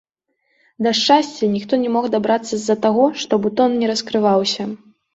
[0.85, 4.63] Да шчасця ніхто не мог дабрацца з-за таго, што бутон не раскрываўся.